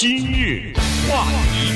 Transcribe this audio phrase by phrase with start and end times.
[0.00, 0.72] 今日
[1.10, 1.72] 话题，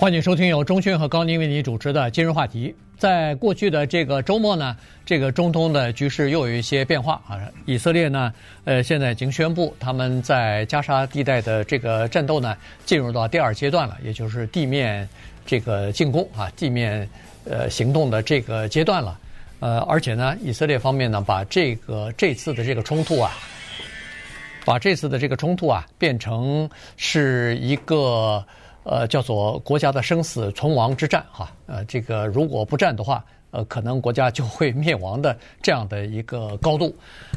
[0.00, 2.74] 欢迎收听由钟迅和高宁为你主持的今日话题。
[2.98, 7.38] 在过去的这个周末呢，这个中东的局势又有一些变化啊。
[7.66, 8.34] 以色列呢，
[8.64, 15.08] 呃，现在已经宣布他们在加沙地带的这个战斗呢，进入到第二阶段了，也就是地面
[15.46, 17.08] 这个进攻啊，地面
[17.44, 19.16] 呃行动的这个阶段了。
[19.60, 23.30] 呃，而且呢，以色列方面呢，把这个这次的这个冲突啊。
[24.64, 28.44] 把这次的这个冲突啊，变成是一个
[28.82, 36.94] 呃叫做国家的生死存亡之战哈，呃，这个如果不战的话，呃，可能国家就会灭亡的这样的一个高度，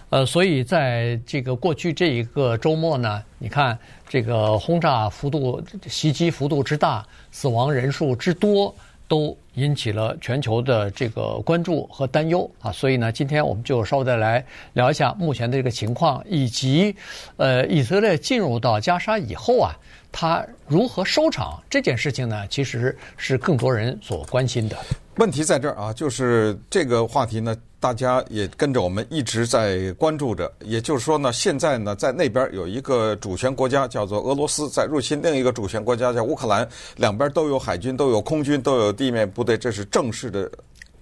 [0.09, 8.73] 呃，所以在这个过去这一个周末呢，你看这个轰炸幅度、袭击幅度之大，死亡人数之多。
[9.07, 16.95] 都引起了全球的这个关注和担忧啊，所以呢，今天我们就稍微再来聊一下目前的这个情况，以及
[17.37, 19.73] 呃，以色列进入到加沙以后啊，
[20.11, 24.77] 它如何收场这件事情呢，其实是更多人所关心的。
[25.17, 27.55] 问题在这儿啊，就是这个话题呢。
[27.79, 40.51] 大家也跟着我们一直在关注着，也就是说呢，现在呢，在那边有一个主权国家叫做俄罗斯在入侵另一个主权国家叫乌克兰，两边都有海军，都有空军，都有地面部队，这是正式的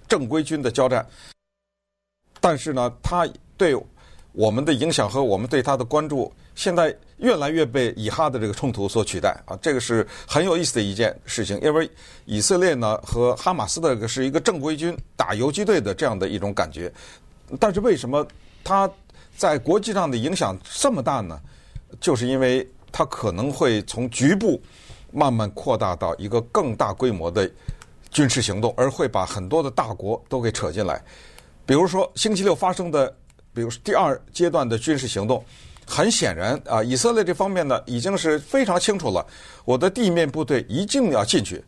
[0.05, 1.07] 正规军的交战。
[2.41, 3.73] 但是呢，他对
[4.35, 11.59] 我们的影响和我们对它的关注，现在越来越被以哈的这个冲突所取代啊，这个是很有意思的一件事情。
[11.61, 11.89] 因为
[12.25, 16.91] 以色列呢和哈马斯的是一个正规军打游击队的这样的一种感觉，
[17.59, 18.27] 但是为什么
[18.63, 18.89] 它
[19.37, 21.39] 在国际上的影响这么大呢？
[22.01, 24.61] 就是因为它可能会从局部
[25.11, 27.49] 慢慢扩大到一个更大规模的
[28.11, 31.01] 军事行动，而会把很多的大国都给扯进来。
[31.65, 33.15] 比如说星期六发生的，
[33.55, 35.43] 比如说第二阶段的军事行动。
[35.87, 39.23] 很显然啊，以色列这方面呢已经是非常清楚了，
[39.65, 41.63] 我的地面部队一定要进去。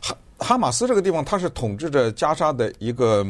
[0.00, 3.26] 哈哈马斯这个地方，它是统治着加沙的一个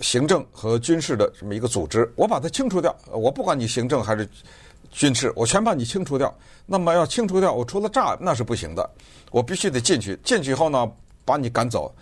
[0.00, 4.26] 行政和军事的这么一个组织，我把它清除掉，我不管你行政还是
[4.90, 6.34] 军事，我全把你清除掉。
[6.64, 8.90] 那么要清除掉，我除了炸那是不行的，
[9.30, 10.18] 我必须得进去。
[10.24, 10.90] 进去以后呢，
[11.26, 11.94] 把你赶走。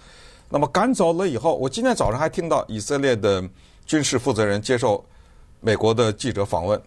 [0.48, 3.42] 那么赶走了以后，我今天早上还听到以色列的
[3.84, 5.04] 军事负责人接受
[5.60, 6.80] 美国的记者访问。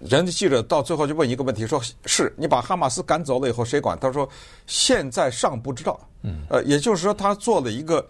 [0.00, 3.98] 人家记者到最后就问一个问题：说是你把哈马斯赶走了以后，谁管？
[3.98, 4.28] 他说
[4.66, 5.98] 现在尚不知道。
[6.22, 8.06] 嗯，呃，也就是说，他做了一个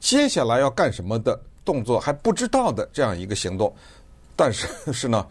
[0.00, 3.70] 接下来要干什么的动作还不知道的这样一个行动。
[4.34, 5.26] 但是 是呢，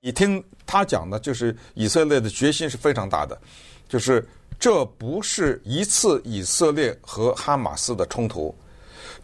[0.00, 3.40] 你听他讲的，就是以色列的决心是非常大的，
[3.88, 4.28] 就是
[4.58, 8.52] 这不是一次以色列和哈马斯的冲突，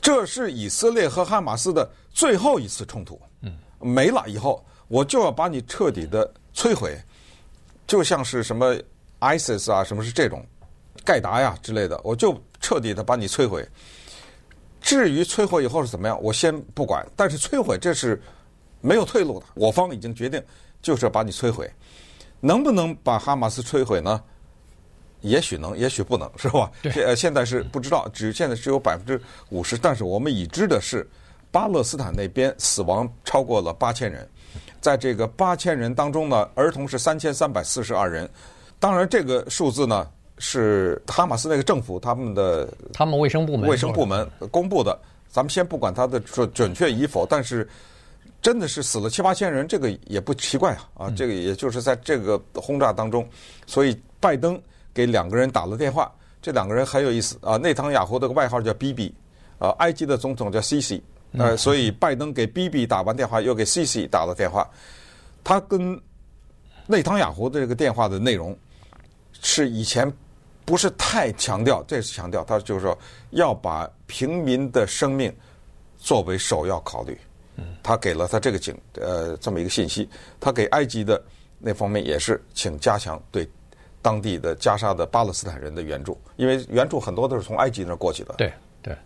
[0.00, 3.21] 这是以色列和哈马斯的最后一次冲突。
[3.80, 4.64] 嗯，没了以后。
[4.88, 7.00] 我就要把你彻底的摧毁，
[7.86, 8.76] 就像是什么
[9.20, 10.44] ISIS 啊，什么是这种
[11.04, 13.64] 盖达呀之类的，我就彻底的把你摧毁。
[14.80, 17.06] 至于摧毁以后是怎么样，我先不管。
[17.14, 18.20] 但是摧毁这是
[18.80, 20.42] 没有退路的，我方已经决定
[20.82, 21.70] 就是要把你摧毁。
[22.41, 24.20] 能不能把哈马斯摧毁呢？
[25.20, 26.68] 也许能，也许不能，是吧？
[26.82, 29.78] 呃，现在是不知道，只现在只有百分之五十。
[29.78, 31.08] 但是我们已知的是，
[31.50, 34.28] 巴勒斯坦那边死亡超过了八千人。
[34.80, 38.28] 在这个八千人当中呢，儿童是三千三百四十二人。
[38.78, 44.98] 当然，这个数字呢是哈马斯那个政府他们的他们卫生部门卫生部门公布的。
[45.28, 47.68] 咱们先不管它的说准确与否，但是
[48.42, 51.10] 真的是死了七八千人，这个也不奇怪啊啊！
[51.10, 53.24] 这个也就是在这个轰炸当中，
[53.64, 54.60] 所以拜登
[54.92, 56.10] 给两个人打了电话，
[56.42, 57.56] 这两个人很有意思啊。
[57.56, 59.14] 内塔尼亚胡的外号叫 BB，
[59.60, 61.00] 啊，埃及的总统叫 CC。
[61.32, 64.68] 呃，所以拜登给 Bibi 打完电话，又给 Sisi 打了电话。
[65.44, 66.00] 他跟
[66.86, 68.56] 内塔尼亚胡的这个电话的内容
[69.41, 70.12] 是以前
[70.64, 72.96] 不是太强调，这次强调，他就是说
[73.30, 75.34] 要把平民的生命
[75.98, 77.18] 作为首要考虑。
[77.82, 80.08] 他给了他这个警呃这么一个信息。
[80.41, 81.22] 他给埃及的
[81.58, 83.48] 那方面也是请加强对
[84.00, 88.34] 当地的加沙的巴勒斯坦人的援助，因为援助很多都是从埃及那儿过去的。
[88.38, 88.97] 对对。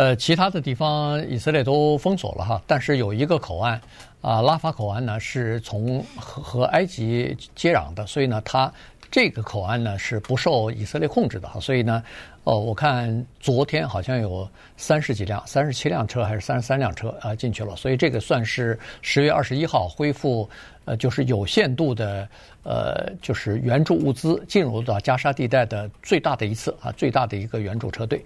[0.00, 3.78] 呃，其他的地方以色列都封锁了哈，但是有一个口岸
[4.22, 8.72] 啊，拉法口岸呢是从和和埃及接壤的，所以呢，它
[9.10, 12.02] 这个口岸呢是不受以色列控制的哈，所以呢，
[12.44, 14.48] 哦，我看昨天好像有
[14.78, 20.48] 三十几辆、三十七辆车还是三十三辆车啊进去了，所以这个算是十月二十一号恢复
[20.86, 22.26] 呃，就是有限度的
[22.62, 28.24] 呃，就是援助物资进入到加沙地带的最大的一次啊，最大的一个援助车队，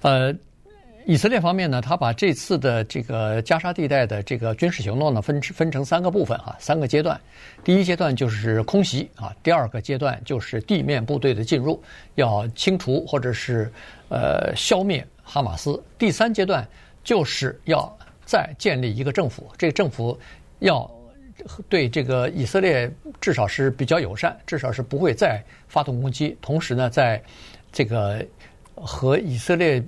[0.00, 0.34] 呃。
[1.06, 7.20] 以色列方面呢，他把这次的这个加沙地带的这个军事行动呢，分分成三个部分啊，三个阶段。
[7.62, 11.82] 第一阶段就是空袭啊，第二个阶段就是地面部队的进入，
[12.14, 13.70] 要清除或者是
[14.08, 15.82] 呃消灭哈马斯。
[15.98, 16.66] 第三阶段
[17.02, 20.18] 就是要再建立一个政府，这个政府
[20.60, 20.90] 要
[21.68, 22.90] 对这个以色列
[23.20, 26.34] 至少是比较友善，至少是不会再发动攻击。
[26.40, 27.22] 同时呢，在
[27.70, 28.24] 这个
[28.74, 29.84] 和以色列。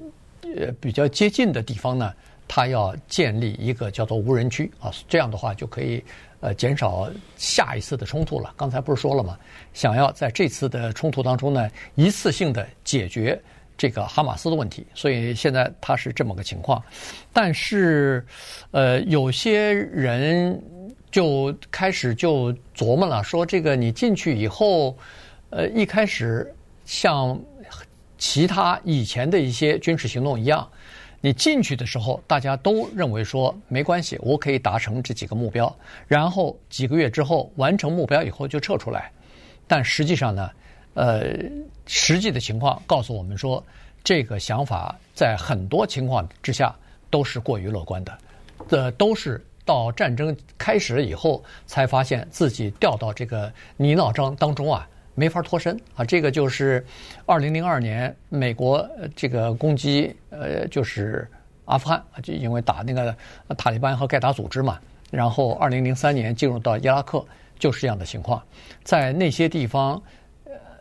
[0.54, 2.12] 呃，比较接近的地方呢，
[2.46, 6.02] 他要建立一个叫做无人区啊，这样的话就可以
[6.40, 8.54] 呃减少下一次的冲突了。
[8.56, 9.36] 刚才不是说了吗？
[9.74, 13.38] 想要在这次的冲突当中呢，一次性的解决
[13.76, 16.82] 这个哈马斯的问题，所以现在他是这么个情况。
[17.32, 18.24] 但是，
[18.70, 20.62] 呃，有些人
[21.10, 24.96] 就开始就琢磨了，说这个你进去以后，
[25.50, 26.50] 呃，一开始
[26.84, 27.38] 像。
[28.18, 30.68] 其他以前的一些军事行动一样，
[31.20, 35.74] 你进去的时候，大家都认为说没关系，我可以达成这几个目标，
[36.06, 39.10] 然后几个月之后完成目标以后就撤出来。
[39.66, 40.50] 但实际上呢，
[40.94, 41.24] 呃，
[41.86, 43.62] 实际的情况告诉我们说，
[44.04, 46.74] 这个想法在很多情况之下
[47.10, 48.18] 都是过于乐观的，
[48.68, 54.88] 这都是到战争开始以后才发现自己掉到这个泥淖当当中啊。
[55.16, 56.04] 没法脱身啊！
[56.04, 56.84] 这个就是
[57.24, 61.26] 二零零二年美国这个攻击，呃，就是
[61.64, 63.16] 阿富汗，就因为打那个
[63.56, 64.78] 塔利班和盖达组织嘛。
[65.10, 67.24] 然后二零零三年进入到伊拉克，
[67.58, 68.42] 就是这样的情况。
[68.84, 70.00] 在那些地方，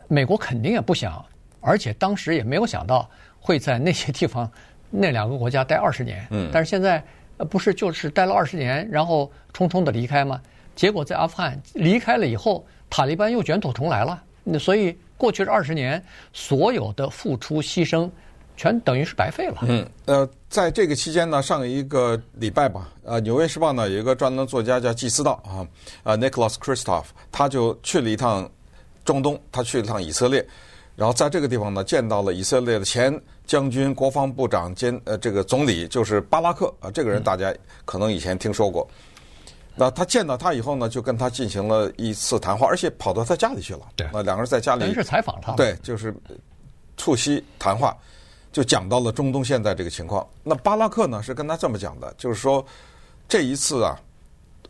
[0.06, 1.24] 美国肯定也不想，
[1.60, 3.08] 而且当时也没有想到
[3.40, 4.50] 会在那些地方
[4.90, 6.26] 那两个国家待二十年。
[6.30, 6.50] 嗯。
[6.52, 7.02] 但是现在
[7.48, 10.38] 不是就是待了二十年，然后匆匆的离开吗？
[10.74, 14.22] 结果在阿富汗离开了以后，塔利班又卷土重来了。
[14.44, 16.02] 那所以过去这二十年，
[16.32, 18.08] 所有的付出牺牲，
[18.56, 19.58] 全等于是白费了。
[19.62, 25.66] 嗯，呃，在这个期间呢，上一个礼拜吧，呃，《纽约时报》呢有一个专栏作家叫季思道啊，
[26.04, 28.48] 呃，Nicholas Kristof，他就去了一趟
[29.04, 30.46] 中东，他去了趟以色列，
[30.94, 37.52] 然后在这个地方呢见到了以色列的前将军、国防部长兼呃这个总理，就是巴拉克啊，这个人大家
[37.84, 38.88] 可能以前听说过。
[39.78, 43.80] 那他见到他以后呢，就跟他进行了一次谈话，而且跑到他家里去了。
[43.94, 45.52] 对，那两个人在家里，是采访他。
[45.52, 46.14] 对，就是
[46.96, 47.94] 促膝谈话，
[48.50, 50.26] 就讲到了中东现在这个情况。
[50.42, 52.64] 那巴拉克呢是跟他这么讲的，就是说
[53.28, 54.00] 这一次啊，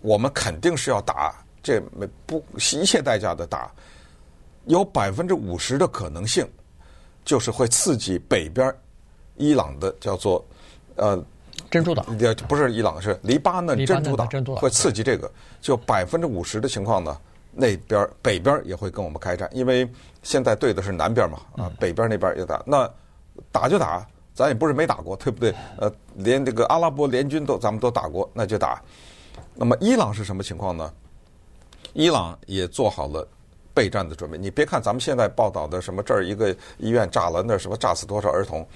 [0.00, 3.70] 我们肯定是要打，这没不惜一切代价的打，
[4.64, 6.44] 有百分之五十的可能性，
[7.25, 8.75] 就是会刺激北边
[9.37, 10.44] 伊朗的叫做
[10.97, 11.25] 呃。
[11.70, 15.31] 珍珠党也不是伊朗，是黎巴嫩珍珠党，珍珠党会刺激这个，
[15.61, 17.17] 就百分之五十的情况呢，
[17.53, 19.88] 那边北边也会跟我们开战，因为
[20.23, 22.91] 现在对的是南边嘛，啊，北边那边也打，那
[23.50, 25.55] 打就打，咱也不是没打过，对不对？
[25.79, 28.81] 呃，连这个阿拉伯联军都咱们都打过，那就打。
[29.55, 30.93] 那么伊朗是什么情况呢？
[31.94, 33.26] 伊朗也做好了
[33.73, 34.37] 备战的准备。
[34.37, 38.67] 你别看咱们现在报道的什么这儿一个医院炸了，那什么炸死多少儿童。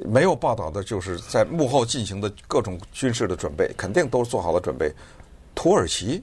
[0.00, 4.92] 没有报道的，就是在幕后进行的各种军事的准备，肯定都做好了准备。
[5.54, 6.22] 土耳其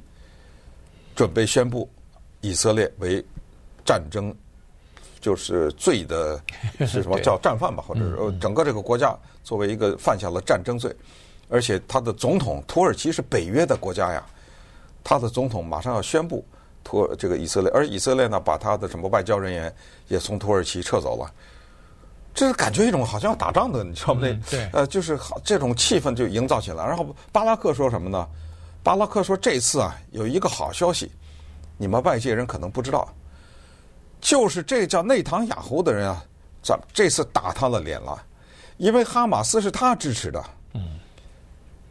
[1.16, 1.90] 准备宣布
[2.42, 3.24] 以色列为
[3.86, 4.36] 战争，
[5.22, 6.42] 就是罪的
[6.86, 10.94] 是什么叫战犯吧，或者是整个这个国家作为一个犯下了战争罪，
[11.48, 14.22] 而且他的总统土耳其是北约的国家呀，
[15.04, 16.44] 他的总统马上要宣布
[16.84, 19.74] 土耳这个以色列，而以色列呢，把他的什么外交人员
[20.10, 21.32] 也从土耳其撤走了。
[22.34, 24.22] 这是感觉一种好像要打仗的，你知道吗？
[24.24, 26.86] 那、嗯、对，呃，就是好这种气氛就营造起来。
[26.86, 28.28] 然后巴拉克说什么呢？
[28.84, 31.12] 巴拉克说这次啊有一个好消息，
[31.78, 33.08] 你们外界人可能不知道，
[34.22, 36.24] 就是这叫内塔尼亚胡的人啊，
[36.64, 38.24] 咱这次打他的脸了，
[38.78, 40.44] 因为哈马斯是他支持的。
[40.74, 40.98] 嗯，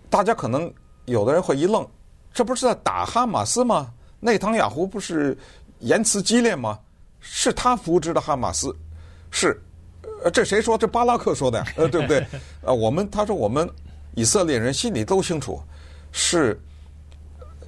[0.09, 0.73] 大家可能
[1.04, 1.87] 有的人会一愣，
[2.32, 3.92] 这不是在打哈马斯吗？
[4.20, 5.37] 内塔尼亚胡不是
[5.80, 6.78] 言辞激烈吗？
[7.20, 8.75] 是他扶植的哈马斯，
[9.30, 9.61] 是。
[10.23, 10.76] 呃，这谁说？
[10.76, 12.26] 这巴拉克说的呀， 呃，对不对？
[12.62, 13.69] 呃，我们他说我们
[14.14, 15.61] 以色列人心里都清楚，
[16.12, 16.61] 是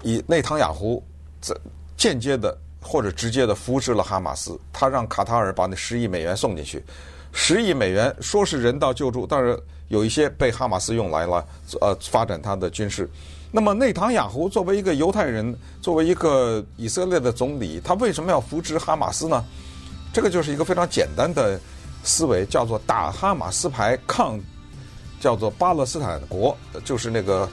[0.02, 1.02] 以内塔尼亚胡
[1.40, 1.58] 这
[1.96, 6.84] 间接的或者直接的扶持了哈马斯，他让卡塔尔把那十亿美元送进去，
[7.32, 9.58] 十亿美元说是人道救助，但是
[9.88, 11.46] 有一些被哈马斯用来了，
[11.80, 13.08] 呃，发展他的军事。
[13.50, 19.42] 那么内塔尼亚胡作为一个犹太人，作为一个以色列的总理，他为什么要扶持哈马斯呢？
[20.12, 21.58] 这个就是一个非常简单的。
[22.02, 24.38] 思维叫做打哈马斯牌抗，
[25.20, 27.48] 叫做巴勒斯坦国，就是那个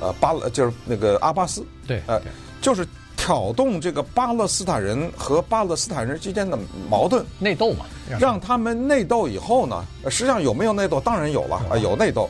[0.00, 2.20] 呃巴勒就是那个阿巴斯，对，呃，
[2.60, 7.86] 就是挑动这个巴勒斯坦人和巴勒斯坦人之间的矛盾内斗嘛，
[8.18, 11.00] 让他们内斗以后呢，实际上有没有内斗？
[11.00, 12.28] 当然有了啊，有内斗。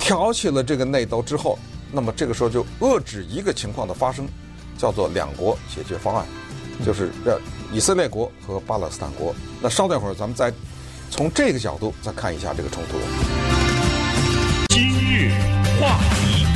[0.00, 1.56] 挑起了这个内斗之后，
[1.92, 4.28] 那么这个时候就遏制一个情况的发生，
[4.76, 6.26] 叫做两国解决方案，
[6.84, 7.38] 就是让
[7.72, 9.32] 以色列国和巴勒斯坦国。
[9.60, 10.52] 那稍等会儿，咱们再
[11.12, 12.96] 从这个角度再看一下这个冲突。
[14.68, 15.30] 今日
[15.78, 16.46] 话题，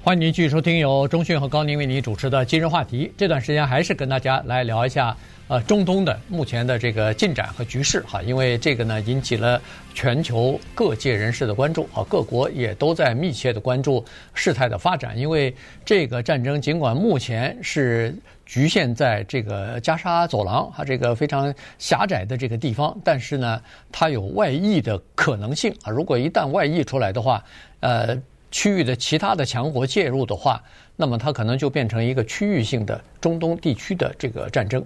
[0.00, 3.06] 欢迎您继续收听由中讯和高宁为您主持的《今日话题》。
[3.16, 5.16] 这段时间还是跟大家来聊一下。
[5.50, 9.60] 呃，中东的目前的这个进展和局势哈，因为这个呢引起了
[9.92, 15.18] 全球各界人士的关注啊，各国也都在密切的关注事态的发展。
[15.18, 15.52] 因为
[15.84, 18.14] 这个战争尽管目前是
[18.46, 25.90] 局限在这个加沙走廊啊这个非常狭窄的这个地方，但是呢，它有外溢的可能性啊。
[25.90, 27.42] 如果一旦外溢出来的话，
[27.80, 28.16] 呃，
[28.52, 30.62] 区域的其他的强国介入的话，
[30.94, 34.80] 那么它可能就变成一个区域性的中东地区的这个战争。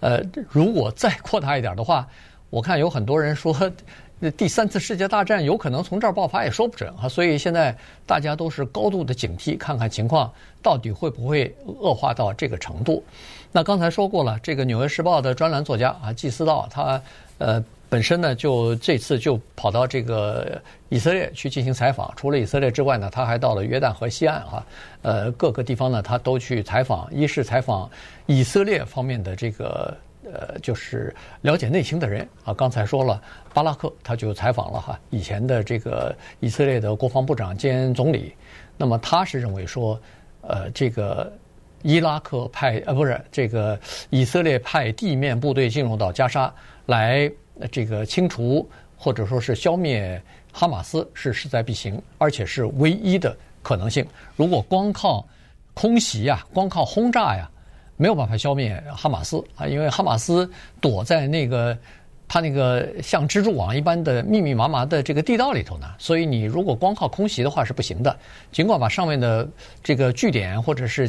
[0.00, 0.20] 呃，
[0.50, 2.06] 如果再扩大一点的话，
[2.50, 3.54] 我看有很多人说，
[4.36, 7.08] 第三次世界大战有可能从这儿爆发，也说不准啊。
[7.08, 10.32] 所以现在大家都是高度的警惕，看看情况
[10.62, 13.02] 到底会不会恶化到这个程度。
[13.52, 17.00] 那刚才说过了，这个《纽约时报》的专栏作家啊，季斯道，他
[17.38, 17.62] 呃
[17.94, 22.12] 本身呢就这次就跑到这个以色列去进行采访。
[22.16, 24.66] 除了以色列之外呢，他还到了约旦河西岸哈，
[25.02, 27.88] 呃各个地方呢他都去采访，一是采访。
[28.26, 33.22] 以色列方面的这个呃，就是了解内情的人啊，刚才说了，
[33.52, 38.34] 巴拉克他就采访了哈，以前的这个以色列的国防部长兼总理，
[38.76, 40.00] 那么他是认为说，
[40.40, 41.32] 呃，这个
[41.82, 43.78] 伊拉克派呃不是这个
[44.10, 46.52] 以色列派地面部队进入到加沙
[46.86, 47.30] 来
[47.70, 50.20] 这个清除或者说是消灭
[50.52, 54.06] 哈马斯是势在必行，而且是唯一的可能性。
[54.36, 55.26] 如果光靠
[55.72, 57.50] 空袭呀，光靠轰炸呀。
[57.96, 61.78] 没有办法消灭哈马斯啊，因为哈马斯躲在那个
[62.26, 68.18] 他那个像蜘蛛网一般的密密麻麻的这个地道里头呢，所以你如果光靠空袭的话是不行的。
[68.50, 69.48] 尽管把上面的
[69.80, 71.08] 这个据点或者是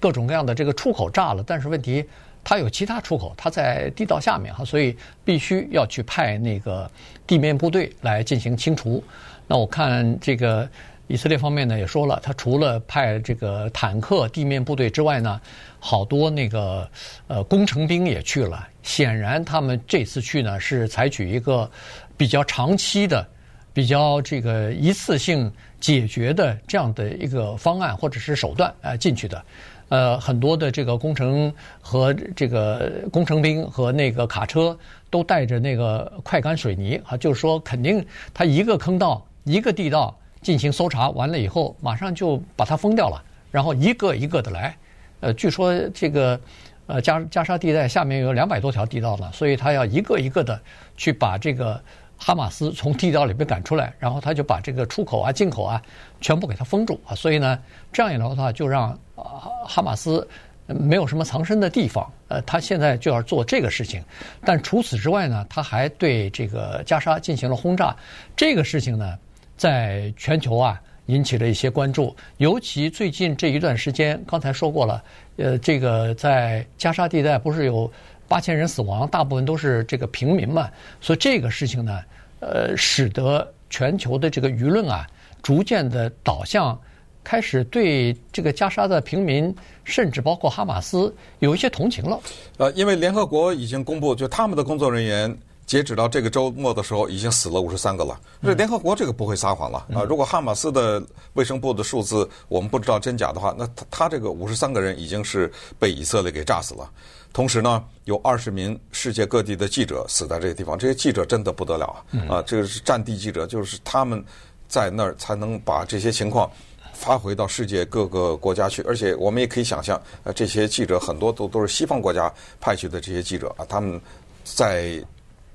[0.00, 2.02] 各种各样的这个出口炸了，但是问题
[2.44, 6.90] 它有其他出口，它在地道下面哈，所以必须要去派那个
[7.26, 9.02] 地面部队来进行清除。
[9.46, 10.68] 那我看这个。
[11.08, 15.38] 以色列方面呢也说了，他除了派这个坦克、地面部队之外呢，
[15.78, 16.88] 好多那个
[17.26, 18.66] 呃工程兵也去了。
[18.82, 21.70] 显然，他们这次去呢是采取一个
[22.16, 23.26] 比较长期的、
[23.74, 29.44] 比较这个一次性解决的这样的一个方案或者是手段啊进去的。
[29.92, 34.74] 呃，很多的这个工程和这个工程兵和那个卡车
[35.10, 40.16] 都带着那个快干水泥啊，就是说肯定他一个坑道、一个地道。
[40.40, 43.22] 进行搜查完了以后，马上就把它封掉了，
[43.52, 44.76] 然后一个一个的来。
[45.20, 46.40] 呃，据说这个
[46.86, 50.60] 呃加加沙地带下面有两百多条地道呢，所以他要一个一个的
[50.96, 51.80] 去把这个
[52.24, 55.82] 哈马斯从地道里被赶出来，然后他就把这个出口啊、进口啊
[56.20, 57.16] 全部给它封住啊。
[57.16, 57.58] 所以呢，
[57.92, 60.26] 这样一来的话，就让啊哈马斯
[60.66, 62.08] 没有什么藏身的地方。
[62.28, 64.00] 呃，他现在就要做这个事情，
[64.44, 67.94] 但除此之外呢，他还对这个加沙进行了轰炸。
[68.36, 69.18] 这个事情呢，
[69.56, 75.02] 在全球啊引起了一些关注，尤其最近这一段时间，刚才说过了，
[75.38, 77.90] 呃，这个在加沙地带不是有
[78.32, 80.70] 八千人死亡，大部分都是这个平民嘛，
[81.02, 82.00] 所以这个事情呢，
[82.40, 85.06] 呃，使得全球的这个舆论啊，
[85.42, 86.80] 逐渐的导向
[87.22, 92.18] 开始对这个加沙的平民，甚至包括哈马斯有一些同情了。
[92.56, 95.38] 呃，因为联合国已经公布，就他们的工作人员。
[95.64, 98.20] 截止到这个周末的时候，已经死了五十三个了。
[98.42, 100.02] 这联合国这个不会撒谎了啊！
[100.02, 101.02] 如果哈马斯的
[101.34, 106.90] 卫生部的数字我们不知道真假的话，那他他这个五十三个人已经是被以色列给炸死了。
[107.32, 111.86] 同时呢，有二十名世界各地的记者死在这个地方，这些记者真的不得了
[112.28, 112.36] 啊！
[112.36, 114.22] 啊，这个是战地记者，就是他们
[114.68, 116.50] 在那儿才能把这些情况
[116.92, 118.82] 发回到世界各个国家去。
[118.82, 123.98] 而且我们也可以想象，呃，这些记者很多都都是西方国家派去的这些记者啊，他们
[124.44, 125.02] 在。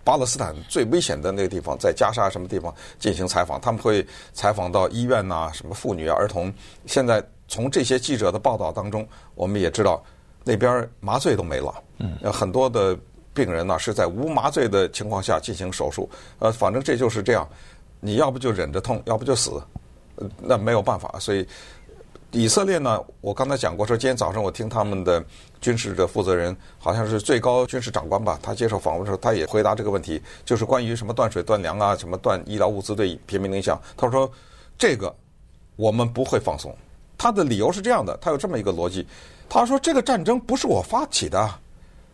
[0.08, 3.60] 巴勒斯坦最危险的那个地方，在加沙什么地方进行采访？
[3.60, 6.54] 他们会采访到医院呐，什么妇女啊、儿童。
[6.86, 10.02] 现在从这些记者的报道当中，我们也知道
[10.46, 11.84] 那边麻醉都没了。
[11.98, 12.98] 嗯，很多的
[13.34, 16.10] 病人呢是在无麻醉的情况下进行手术。
[16.40, 17.46] 呃，反正这就是这样，
[18.00, 19.62] 你要不就忍着痛，要不就死，
[20.40, 21.20] 那没有办法。
[21.20, 21.46] 所以。
[22.32, 25.24] 以色列呢，我刚才讲过，说今天早上我听他们的
[25.62, 33.82] 军事的负责人，好像是最高军事长官吧，他接受访问的时候，他也回答这个问题，就是关于什么断水断粮啊，什么断医疗物资对平民影响。
[33.96, 34.30] 他说
[34.78, 35.14] 这个
[35.78, 36.76] 我们不会放松。
[37.18, 39.08] 他的理由是这样的，他有这么一个逻辑，
[39.50, 41.50] 他说这个战争不是我发起的，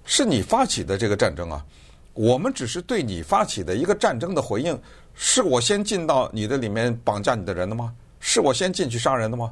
[0.05, 1.65] 是你发起的这个战争啊，
[2.13, 4.79] 我们只是对你发起的一个战争的回应。
[5.15, 7.93] 是我先进到你的里面绑架你的人的吗？
[8.19, 9.51] 是我先进去杀人的吗？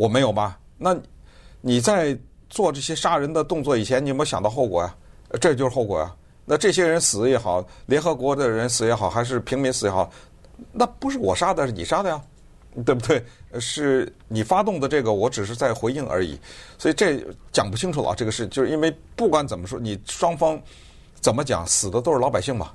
[0.00, 0.58] 我没有吧？
[0.78, 0.96] 那
[1.60, 4.96] 你在做这些杀人的动作以前，你有没有想到后果呀？
[5.38, 6.10] 这就是后果呀。
[6.46, 10.10] 那这些人死也好，联合国的人死也好，还是平民死也好，
[10.72, 12.18] 那不是我杀的，是你杀的呀，
[12.82, 13.22] 对不对？
[13.60, 16.40] 是你发动的这个，我只是在回应而已。
[16.78, 20.58] 所以这讲不清楚了，这个事就是因为不管怎么说，你双方
[21.20, 22.72] 怎么讲，死的都是老百姓嘛。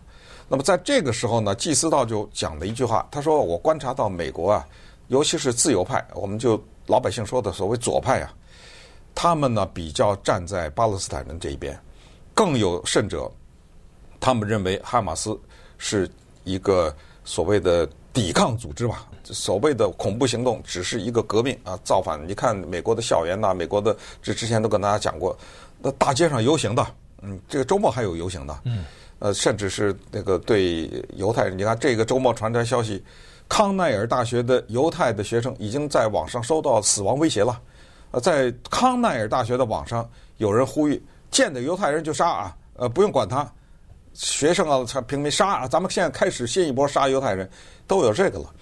[0.47, 4.63] 那么在这个时候呢，季思道就讲了一句话，他说：“我观察到美国啊，
[5.07, 8.33] 尤其是自由派，我们就老百姓说的所谓左派啊，
[9.13, 11.77] 他们呢比较站在巴勒斯坦人这一边，
[12.33, 13.31] 更有甚者，
[14.19, 15.39] 他们认为哈马斯
[15.77, 16.09] 是
[16.43, 22.19] 一个所谓的抵抗组织吧，所谓的恐怖行动只是一个革命啊，造反。
[22.27, 25.37] 你看美国的校园呐，美国的这之前都跟大家讲过，
[25.81, 26.85] 那大街上游行的，
[27.21, 28.85] 嗯，这个周末还有游行的，嗯。”
[29.19, 33.01] 呃，甚至是那个对犹太人，你看这个周末传来消息，
[33.47, 37.61] 康奈尔大学的犹太的学生已经在网上收到死亡威胁了。
[38.11, 43.49] 呃，在康奈尔大学的网上，有人呼吁见的犹太人就杀啊，呃，不用管他，
[44.13, 47.49] 学生啊，平民杀啊，咱们现在开始新一波杀犹太人，
[47.87, 48.53] 都有这个了。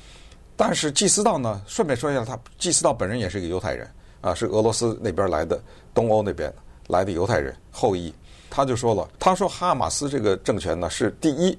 [0.55, 3.89] 但是祭司道呢，顺便说一下，他祭司道本人也是一个犹太人
[4.21, 5.61] 啊，是俄罗斯那边来的，
[5.93, 6.51] 东欧那边
[6.87, 8.13] 来的犹太人后裔。
[8.49, 11.57] 他就说了，他说哈马斯这个政权呢，是第一，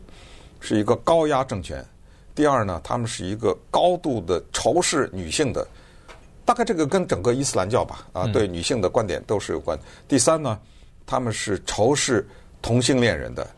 [0.60, 1.82] 是一个高压政权；
[2.34, 5.66] 第二呢，他们是一个高度的仇视女性的，
[6.44, 9.78] 大概这个跟整个伊斯兰教吧，啊，对女性的观点都是有关。
[10.08, 10.58] 第三呢，
[11.06, 12.26] 他们是仇视
[12.60, 13.48] 同性恋人的，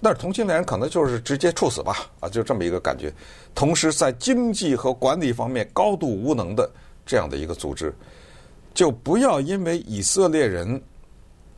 [0.00, 3.12] 那同性恋人可能就是直接处死吧，啊，就这么一个感觉。
[3.54, 6.70] 同时，在经济和管理方面高度无能的
[7.04, 7.94] 这样的一个组织，
[8.72, 10.82] 就不要因为以色列人。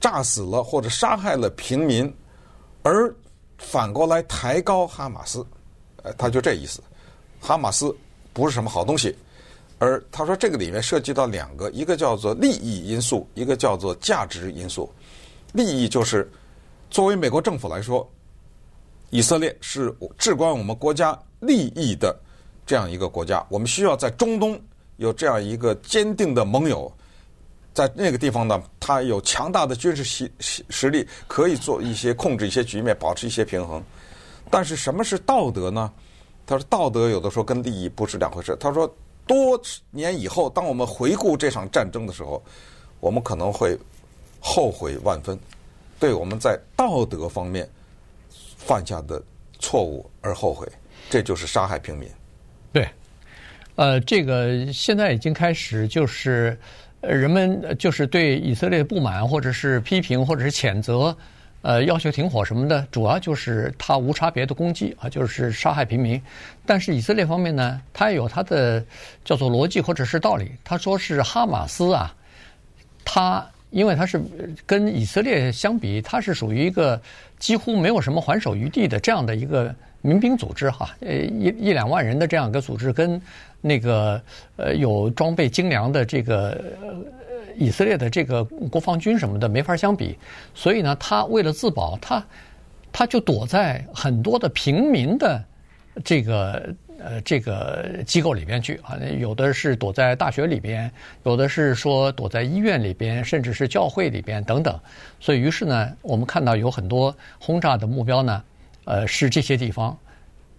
[0.00, 2.14] 炸死了或者杀害了平民，
[2.82, 3.10] 而
[3.56, 5.42] 反过来抬高哈马斯，
[6.04, 6.80] 呃，他就这意思。
[7.40, 7.94] 哈马斯
[8.32, 9.14] 不是什么好东西，
[9.78, 14.88] 而他说这个里面涉及到两个，一个叫做利益因素，一个叫做价值因素。
[15.52, 16.30] 利益就是
[16.90, 18.08] 作为美国政府来说，
[19.10, 22.16] 以色列是至关我们国家利益的
[22.64, 24.60] 这样一个国家，我们需要在中东
[24.96, 26.92] 有这样一个坚定的盟友。
[27.72, 30.30] 在那个地方呢，他有强大的军事实
[30.70, 33.82] 实力，可以做一些控制一些局面，保持一些平衡。
[34.50, 35.92] 但是什么是道德呢？
[36.46, 38.56] 他说道德有的时候跟利益不是两回事。
[38.60, 38.92] 他说
[39.26, 42.42] 多年以后，当我们回顾这场战争的时候，
[43.00, 43.78] 我们可能会
[44.40, 45.38] 后悔万分，
[45.98, 47.68] 对我们在道德方面
[48.56, 49.22] 犯下的
[49.58, 50.66] 错误而后悔。
[51.10, 52.08] 这就是杀害平民。
[52.72, 52.88] 对，
[53.76, 56.58] 呃，这个现在已经开始就是。
[57.06, 61.14] 人们就是对以色列不满，或者是批评，或者是谴责，
[61.64, 66.20] 呃，要求停火什么的，主要就是他无差别的攻击啊，就是杀害平民。
[66.66, 68.84] 但是以色列方面呢，他也有他的
[69.24, 70.52] 叫做逻辑或者是道理。
[70.62, 72.14] 他说是哈马斯啊，
[73.02, 74.22] 他因为他是
[74.66, 77.00] 跟以色列相比，他是属于一个
[77.38, 83.18] 几乎没有什么还手余地的这样的一个民兵组织哈，呃，一一两万人的这样一个组织跟。
[83.66, 84.20] 那个
[84.56, 86.94] 呃，有装备精良的这个呃
[87.56, 90.18] 以色列的这个国防军什么的没法相比，
[90.54, 92.24] 所以呢，他为了自保，他
[92.92, 95.44] 他就躲在很多的平民的
[96.04, 100.90] 这个呃这个机构里边去啊，有的是躲在大学里边，
[101.24, 104.78] 有的是说躲在医院里边，甚至是教会里边等等。
[105.20, 108.42] 所以，于是呢，我们看到有很多轰炸的目标呢，
[108.84, 109.96] 呃，是这些地方。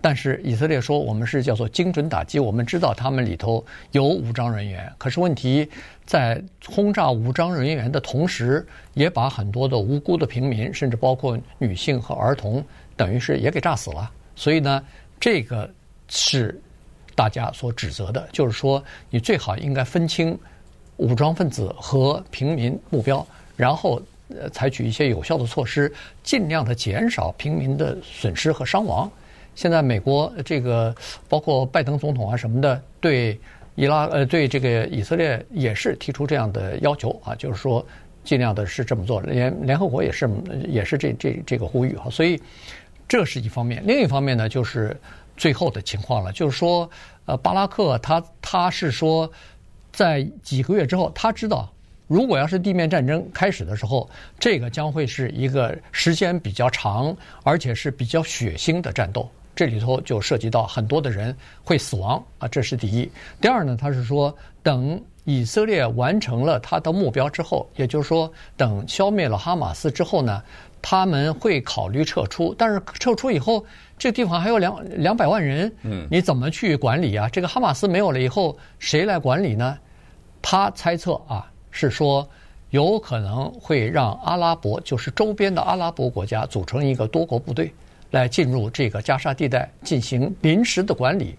[0.06, 4.88] 但是以色列说我们是叫做精准打击，我们知道他们里头有武装人员。
[5.00, 5.68] 可是问题
[6.06, 8.64] 在轰炸武装人员的同时，
[8.94, 12.64] 也把很多的无辜的平民，甚至包括女性和儿童，
[12.96, 14.12] 等于是也给炸死了。
[14.36, 14.84] 所以呢，
[15.20, 15.68] 这个
[16.08, 16.62] 是
[17.16, 20.38] 大家所指责的，就是说你最好应该分清
[20.98, 23.26] 武装分子和平民目标，
[23.58, 25.92] 然后呃采取一些有效的措施，
[26.22, 29.12] 尽量的减少平民的损失和伤亡。
[29.56, 30.94] 现在美国这个
[31.28, 33.40] 包括拜登总统啊什么的，对
[33.76, 37.86] 伊拉呃对这个以色列也是提出这样的要求啊，就是说
[38.24, 39.22] 尽量的是这么做。
[39.22, 40.30] 联联合国也是
[40.68, 42.40] 也是这这这个呼吁哈，所以
[43.08, 43.84] 这是一方面。
[43.86, 44.96] 另一方面呢，就是
[45.38, 46.90] 最后的情况了，就是说
[47.26, 49.30] 呃巴拉克他他是说
[49.92, 51.72] 在几个月之后，他知道
[52.08, 59.30] 如果要是地面战争开始的时候，这个将会是一个时间比较长而且是比较血腥的战斗。
[59.56, 63.10] 这里头就涉及到很多的人会死亡啊，这是第一。
[63.40, 70.44] 第二呢，他是说等以色列完成了他的目标之后，也就是说，等消灭了哈马斯之后呢，
[70.82, 72.54] 他们会考虑撤出。
[72.58, 73.66] 但是撤出以后，
[73.98, 77.28] 这个地方还有两两百万人，嗯，你怎么去管理啊？
[77.30, 79.78] 这个哈马斯没有了以后，谁来管理呢？
[80.42, 82.28] 他猜测啊，是说
[82.70, 87.74] 有可能会让阿拉伯，就是周边的阿拉伯国家组成一个多国部队，
[88.16, 91.36] 来进入这个加沙地带进行临时的管理。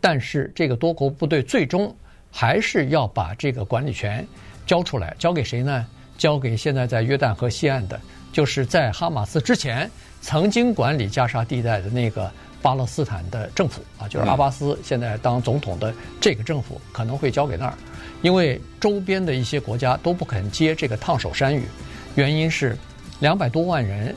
[0.00, 1.94] 但是这个多国部队最终。
[2.28, 4.26] 还是要把这个管理权
[4.66, 5.86] 交出来，交给谁呢？
[6.18, 7.98] 交给现在在约旦河西岸的，
[8.30, 17.74] 就是在哈马斯之前曾经管理加沙地带的那个巴勒斯坦的政府啊，就是阿巴斯现在当总统的这个政府可能会交给那儿，
[18.20, 21.62] 因为周边的一些国家都不肯接这个烫手山芋，
[22.16, 22.76] 原因是
[23.20, 24.14] 两百多万人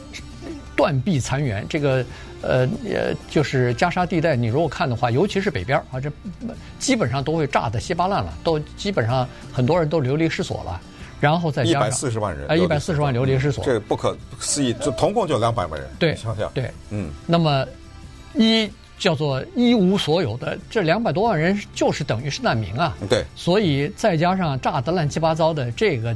[0.79, 2.03] 断壁残垣，这个。
[2.41, 6.09] 呃，呃，就是加沙地带，你如果看的话，尤其是北边啊，这
[6.79, 10.79] 基本上都会炸得稀巴烂了，都基本上很多人都流离失所了，
[11.19, 17.67] 然后再加上一百四十万人，哎，一百四十万流离失所，这不可思议，就总共就两百万人，对，想想，对，嗯，那么
[18.35, 26.15] 一叫做一无所有的这两百多万人，就是等于是难民啊，对，所以再加上炸得乱七八糟的这个，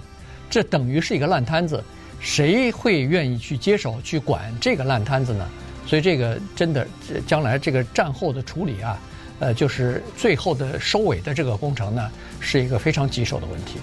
[0.49, 1.83] 这等于是一个烂摊子，
[2.23, 5.45] 谁会愿意去接手去管这个烂摊子呢？
[5.85, 6.87] 所以这个真的，
[7.27, 8.97] 将来这个战后的处理啊，
[9.39, 12.09] 呃，就是最后的收尾的这个工程呢，
[12.39, 13.73] 是一个非常棘手的问题。